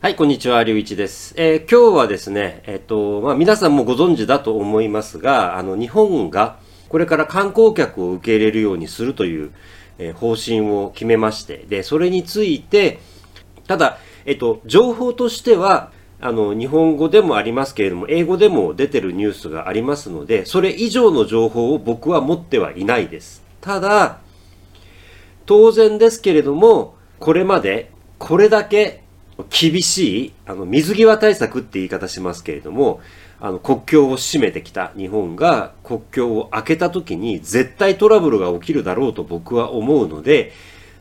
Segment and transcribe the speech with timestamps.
[0.00, 1.34] はい、こんにちは、りゅういちです。
[1.36, 9.50] えー今日はですね、えっ、と、まあ、皆さんもご存知だと思いますが、あの、日本がこれから観光客を受け入れるようにするという、
[9.98, 13.00] えー方針を決めまして、で、それについて、
[13.66, 15.90] ただ、えっ、と、情報としては、
[16.20, 23.42] あの、日本語でもありますけれども、英語でも出てるニュースがありますので、それ以上の情報を僕は持ってはいないです。
[23.60, 24.20] ただ、
[25.44, 29.02] 当然ですけれども、これまでこれだけ
[29.44, 33.00] 厳しい、あの、水際対策って言い方しますけれども、
[33.40, 40.52] あの、国境を閉めてきた日本が国境を開けた時に絶対トラブルが起きるだろうと僕は思うので、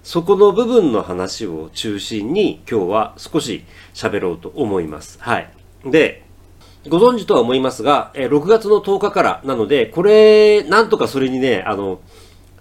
[0.03, 5.17] そこの部分の話を中心に今日は少し喋ろうと思います。
[5.19, 5.51] はい。
[5.85, 6.23] で、
[6.87, 11.99] ご存知とは思いますが、6月の10日からなので、これ、なんとかそれにね、あの、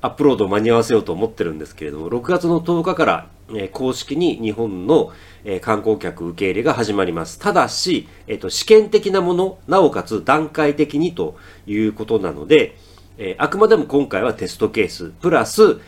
[0.01, 3.29] アップロードを間に合わせようと思ってるんですけれども、6月の10日から、
[3.73, 5.13] 公式に日本の、
[5.47, 7.39] えー観光客受け入れが始まります。
[7.39, 12.77] ただし、えっ、と、試験的なもの、なおかつ段階的にということなので、
[13.17, 15.79] えーあくまでも今回はテストケース、プラス、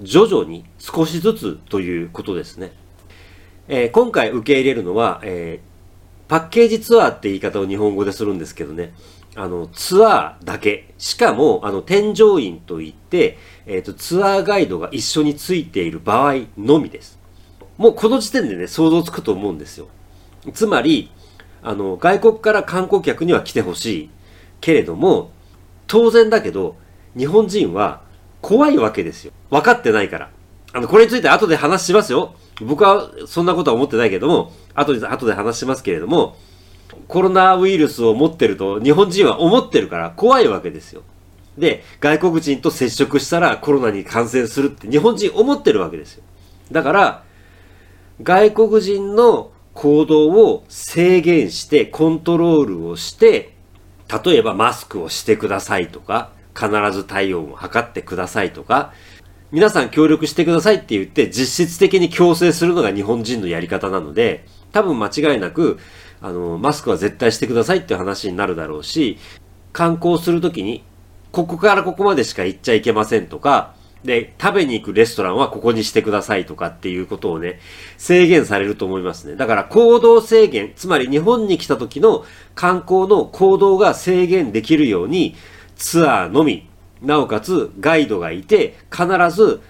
[0.00, 2.72] 徐々に少しずつということですね。
[3.68, 5.60] え今回受け入れるのは、え
[6.28, 8.92] パッケージツアーって言い方を日本語でするんですけどね、
[9.36, 10.92] あの、ツアーだけ。
[10.98, 17.18] しかも、あの、添乗員といって、えっ、と、ツアーガイドが一緒についている場合のみです。
[17.78, 19.88] もうこの時点でね、想像つくと思うんですよ。
[20.52, 21.10] つまり、
[21.62, 24.10] あの、外国から観光客には来てほしい。
[24.60, 25.30] けれども、
[25.86, 26.76] 当然だけど、
[27.16, 28.02] 日本人は
[28.40, 29.32] 怖いわけですよ。
[29.50, 30.30] 分かってないから。
[30.72, 32.34] あの、これについて後で話しますよ。
[32.60, 36.36] 僕はそんなことは思ってないけども、後で、後で話しますけれども、
[37.08, 41.02] コロナウイルスを持ってると日本人は思ってるから怖いわけですよ。
[41.58, 46.22] で、外国人と接触したらコロナに感染するって日本人思ってるわけですよ。
[46.70, 47.22] だから、
[48.22, 53.54] 外国人の行動を制限してコントロールをして、
[54.24, 58.92] 例えばマスクをしてくださいとか、必ず体温を測ってくださいとか、
[59.52, 65.78] 皆さん協力してくださいって言って実質的に強制するのが日本人のやり方なので、多分間違いなく、
[66.20, 69.18] あの、マスクは絶対してくださいっていう話になるだろうし、
[69.72, 70.82] 観光するときに、
[71.32, 73.75] ここからここまでしか行っちゃいけませんとか、
[74.06, 77.60] で、食べに行くレストランはここにしてくださいとかっていうことをね、
[77.98, 79.36] 制限されると思いますね。
[79.36, 82.24] だから行動制限、つまり日本に来た時の
[82.54, 85.34] 観光の行動が制限できるように、
[85.76, 86.68] ツアーのみ、
[87.02, 89.60] なおかつガイドがいて、必ず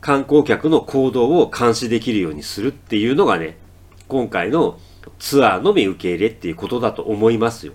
[0.00, 3.58] 観光客の行動を監視できるようにするっていうのがね、
[4.08, 4.78] 今回の
[5.18, 7.74] ツアーのみ受け入れっていうことだと思いますよ。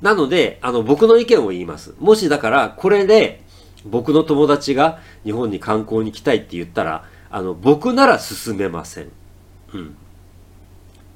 [0.00, 1.94] なので、あの、僕の意見を言います。
[1.98, 3.42] もしだから、これで、
[3.86, 9.10] 僕の友達が日本に観光に来たいって言ったら、あの、僕なら進めません。
[9.72, 9.96] うん。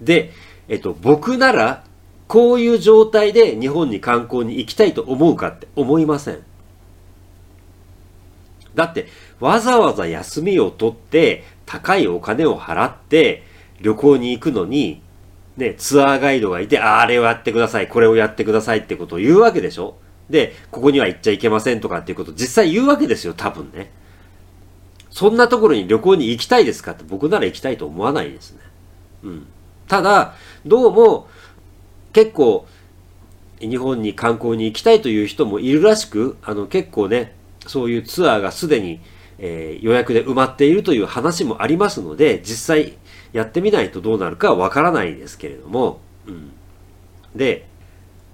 [0.01, 0.33] で、
[0.69, 1.85] えっと、僕なら、
[2.27, 6.39] こういう状態で日本に観光に行きたいと思うかって思いません。
[8.75, 9.09] だって、
[9.41, 13.45] わざわざ休みを取って、高いお金を払って、
[13.81, 15.03] 旅行に行くのに、
[15.57, 19.97] ね、ツアーガイドがいて、ああれをやってください、これをやってくださいってことを言うわけでしょ
[20.31, 23.91] で、ここには行っちゃいけませんとかっていうことを実際言うわけですよ、多分ね。
[25.11, 28.61] そんなところに旅行に行きたいですかって僕なら行きたいと思わないですね。
[29.25, 29.47] うん。
[29.89, 31.29] ただ、どうも、
[32.13, 32.67] 結構、
[33.61, 37.35] 日本に観光に行きたいという人もいるらしく、あの結構ね、
[37.67, 39.01] そういうツアーがすでに、
[39.39, 42.95] えー予約で埋まっているという話もありますので、実際
[43.33, 46.53] やってみないとどうなるかはわからないですけれども、うん。
[47.35, 47.67] で、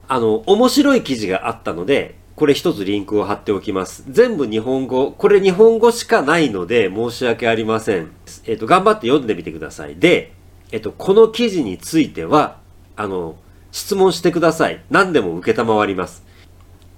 [0.09, 4.05] あの、面白い記事があったので、これ一つリンクを貼っておきます。
[4.11, 8.11] 全部日本語、これ日本語しかないので申し訳ありません。
[8.45, 9.97] えっ、と、頑張って読んでみてください。
[9.97, 10.33] で、
[10.71, 12.59] えっ、と、この記事については、
[12.95, 13.37] あの、
[13.72, 14.83] 質問してください。
[14.91, 16.25] 何でも受けたまわります。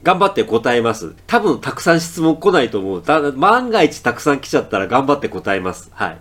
[0.02, 1.14] 頑張って答えます。
[1.26, 3.02] 多分たくさん質問来ないと思う。
[3.02, 5.91] ただ、万が一たくさん来ちゃったら頑張って答えます。
[5.92, 6.18] はい。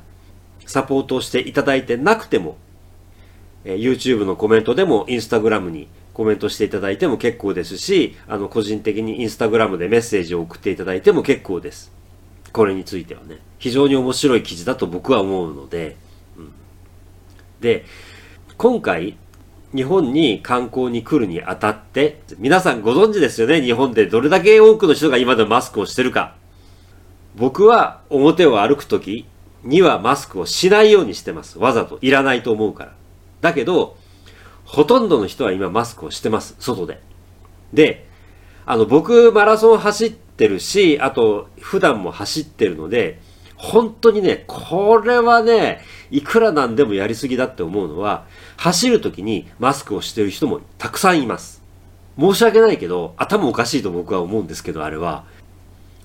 [0.65, 2.57] サポートしていただいてなくても、
[3.65, 11.93] えー YouTube のコメントでも Instagram にコメントしていただいても結構ですし、あの、個人的に Instagram でメッセージを送っていただいても結構です。
[12.51, 13.37] これについてはね。
[13.59, 15.95] 非常に面白い記事だと僕は思うので、
[16.35, 16.51] うん
[17.61, 17.85] で、
[18.57, 19.15] 今回、
[19.75, 26.33] 日本に観光に来るにあたって、皆さんご存知ですよね、日本でどれだけ多くの人が今でもマスクをしてるか。
[27.35, 29.27] 僕は表を歩くとき
[29.63, 31.59] にはマスクをしないようにしてます。
[31.59, 31.99] わざと。
[32.01, 32.93] いらないと思うから。
[33.41, 33.97] だけど、
[34.67, 36.55] ほとんどの人は今マスクをしてます。
[36.59, 37.01] 外で。
[37.73, 38.05] で、
[38.65, 43.19] あの、僕マラソン走ってるし、あと、普段も走ってるので、
[43.55, 45.81] 本当にね、これはね、
[46.11, 48.25] いくらなんでもやりすぎだって思うのは、
[48.57, 51.63] 走る時にマスクをしてる人もたくさんいます。
[52.19, 55.23] 申し訳ないけど、頭おかしいと僕は思うんですけど、あれは。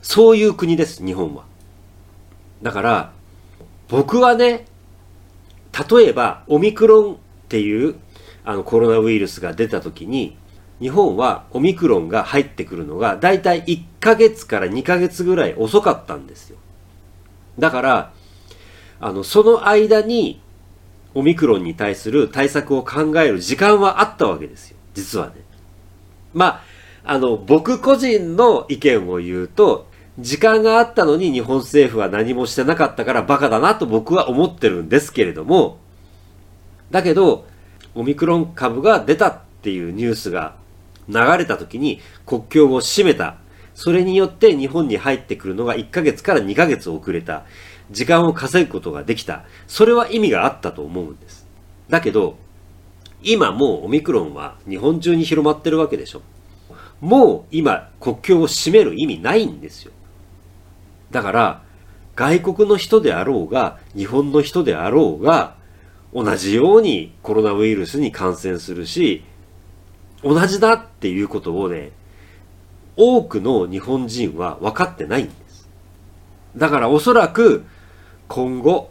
[0.03, 1.45] そういう国です、日本は。
[2.63, 3.13] だから、
[3.89, 4.67] 僕はね、
[5.91, 7.17] 例えば、オミクロンっ
[7.49, 7.97] ていう
[8.45, 10.37] あのコロナウイルスが出た時に、
[10.81, 16.59] 日本はオミクロンが入ってくるのがだいたい1ヶ月から2ヶ月ぐらい遅かったんですよ。
[17.59, 18.13] だから、
[19.01, 20.41] あの、その間に
[21.15, 24.77] オミクロンに対する対策を考える時間はあったわけですよ。
[24.95, 25.35] 実はね。
[26.35, 26.63] まあ、
[27.05, 29.87] あの、僕個人の意見を言うと、
[30.19, 35.79] 時間があったのに日本政府は何もしてなかったからバカだなと僕は思ってるんですけれども、
[36.91, 37.47] だけど、
[37.95, 40.55] オミクロン株が出たっていうニュースが
[41.09, 43.37] 流れた時に国境を閉めた。
[43.75, 47.45] それによって日本に入ってくるのが1ヶ月から2ヶ月遅れた。
[47.91, 49.45] 時間を稼ぐことができた。
[49.67, 51.47] それは意味があったと思うんです。
[51.89, 52.37] だけど、
[53.23, 56.23] 今もうオミクロンは日本中に広まってるわけでしょ。
[57.01, 59.93] もう今国境を閉める意味ないんですよ。
[61.11, 61.63] だから、
[62.15, 65.57] 外国の人であろうが、日本の人であろうが、
[66.15, 69.25] 同じようにコロナウイルスに感染するし、
[70.23, 71.93] 同じだっていうことをね、
[72.97, 75.69] 多くの日本人は分かってないんです。
[76.57, 77.65] だからおそらく
[78.29, 78.91] 今後、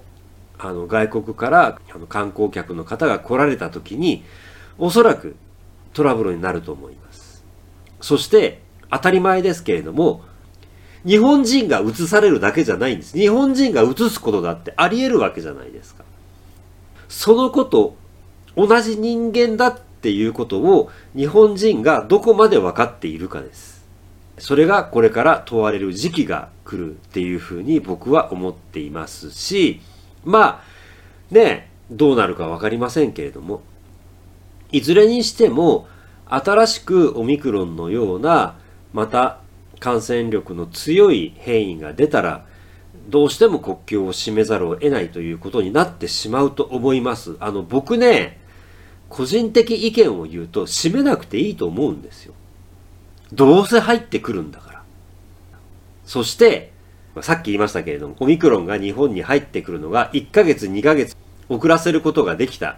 [0.58, 4.24] あの外国からあの観光客の方が来られた時に、
[4.78, 5.36] おそらく
[5.94, 7.44] トラブルになると思います。
[8.02, 10.24] そして当たり前ですけれども、
[11.06, 13.18] 日本人が移されるだけじゃないんです。
[13.18, 16.04] 日本人が移すことだってあり得るわけじゃないですか。
[17.12, 17.98] そのこと、
[18.56, 23.86] 同じ人間だっていうことを日本人がどこまで分かっているかです。
[24.38, 29.82] それがこれから問われる時期が来るっていうふうに僕は思っていますし、
[30.24, 33.62] まあ、ね、どうなるか分かりませんけれども、
[34.72, 35.88] いずれにしても、
[36.28, 38.58] 新しくオミクロンのような、
[38.94, 39.40] また
[39.82, 42.46] 感染力の強い変異が出たら、
[43.08, 47.36] どうしても国境を閉めざるを得ないということになってしまうと思います。
[47.40, 48.40] あの、僕ね、
[49.10, 52.34] 個人的意見を言うと、閉めなくていいと思うんですよ。
[53.34, 54.84] どうせ入ってくるんだから。
[56.06, 56.72] そして、
[57.22, 61.16] さっき言いましたけれども、オミクロンが日本に入ってくるのが1ヶ月2ヶ月
[61.50, 62.78] 遅らせることができた。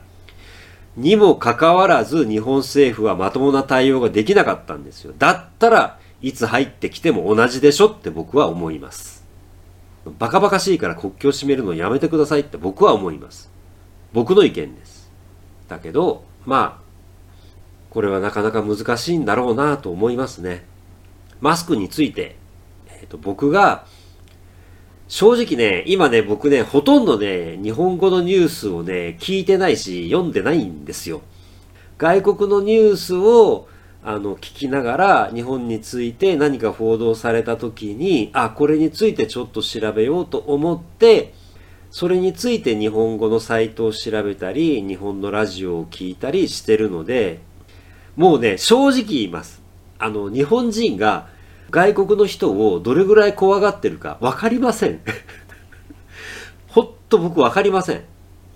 [0.95, 5.13] にもかかわらず日本政府はまともな対応ができなかったんですよ。
[5.17, 9.22] だったらいつ入ってきても同じでしょって僕は思います。
[10.05, 13.49] バカバカしいから国境を閉めるのやめてくださいって僕は思います。
[14.11, 15.11] 僕の意見です。
[15.67, 16.83] だけど、まあ、
[17.89, 20.65] これはなかなか難しいんだろうなと思いますね。
[21.39, 22.35] マスクについて、
[22.87, 23.85] えっ、ー、と、僕が、
[25.07, 31.21] 正直ね、今ね、僕ね、ほとんどね、日本語のニュースをね、聞いてないし、読んでないんですよ。
[31.97, 33.67] 外国のニュースを、
[34.05, 41.33] あの、聞きながら日本について何か報道された時に、あ、これについてちょっと調べようと思って、
[41.89, 47.39] それについて日本語のサイトを調べたり、日本のラジオを聞いたりしてるので、
[48.17, 49.61] もうね、正直言います。
[49.99, 51.29] あの、日本人が
[51.71, 54.99] 外国の人をどれぐらい怖がってるかわかりません。
[56.67, 58.03] ほっと僕わかりません。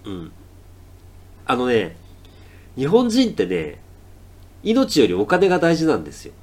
[0.05, 0.31] うん。
[1.45, 1.95] あのね、
[2.75, 3.80] 日本人ってね、
[4.64, 6.33] 命よりお金が大事なんですよ。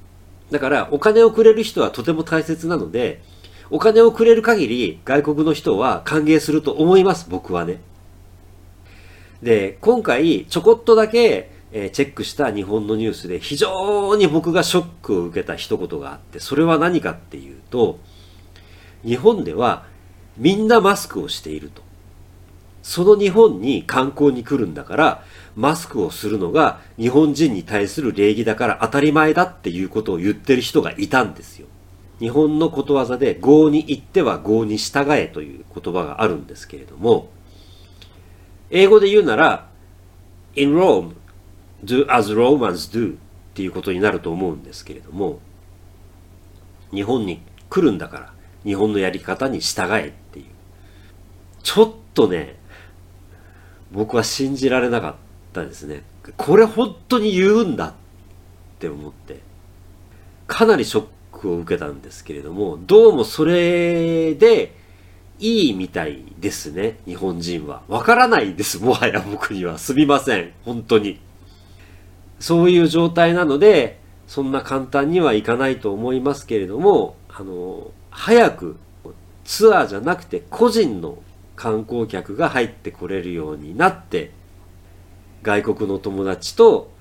[0.51, 3.21] だからお金をくれる人はとても大切なので、
[3.69, 7.81] お金をくれる限り外国の人は歓迎すると思います、僕はね。
[9.41, 17.99] で、今回ちょこっとだけ、えチェックした日本のニュースで非常に僕がショックを受けた一言があって、それは何かっていうと、
[19.03, 19.85] 日本では
[20.37, 21.81] みんなマスクをしていると。
[22.85, 25.23] その日本に観光に来るんだから、
[25.55, 31.65] マスクをするのが日本人に対する礼儀だから当たり前だっていうことを言ってる人がいたんですよ。
[32.19, 37.29] 日本のことわざで、業に行っては業に従えという言葉があるんですけれども、
[38.69, 39.67] 英語で言うなら、
[40.53, 41.15] in Rome,
[41.83, 43.17] do as Romans do っ
[43.55, 45.39] ていうことになると思うんですけれども、
[46.93, 50.45] 日本に来るんだから、日本のやり方に従えっていう。
[51.63, 52.63] ちょっとね、
[53.95, 55.15] 僕は信じられなかっ
[55.53, 56.03] たですね。
[56.35, 57.93] これ本当に言うんだっ
[58.77, 59.39] て思って、
[60.47, 64.75] かなりショックを受けたんですけれども、どうもそれで
[65.39, 67.83] いいみたいですね、日本人は。
[67.87, 69.77] わからないです、もはや僕には。
[69.77, 71.19] すみません、本当に。
[72.41, 78.75] そういう状態なので、そんな簡単にはいかないと思いますけれども、あの、早く
[79.45, 81.17] ツアーじゃなくて個人の
[81.55, 84.31] 観光客が入ってこれるようになって
[85.41, 86.91] 外国の友達と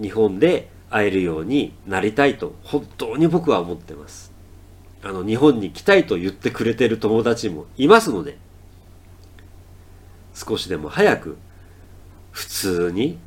[0.00, 4.32] 日本で会えるようになりたいと本当に僕は思ってます。
[5.02, 8.38] あの日本に来たいと言ってくれてる友達もいますので
[10.34, 11.36] 少しでも早く
[12.30, 13.18] 普通に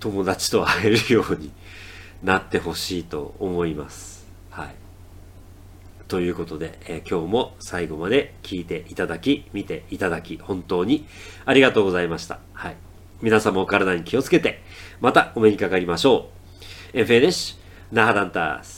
[0.00, 1.52] 友達と会えるように
[2.22, 4.23] なってほしいと思います。
[6.08, 11.06] ということで、えー、今日も最後まで聞いていただき、見ていただき、本当に
[11.44, 12.40] ありがとうございました。
[12.52, 12.76] はい。
[13.22, 14.62] 皆様お体に気をつけて、
[15.00, 16.30] またお目にかかりましょ
[16.94, 16.98] う。
[16.98, 18.73] エンフェデシュ、ナハダンタス。